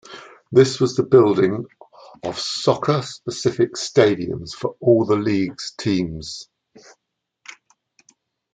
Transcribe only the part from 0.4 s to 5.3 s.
This was the building of soccer-specific stadiums for all the